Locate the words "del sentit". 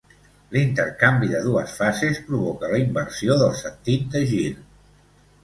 3.43-4.11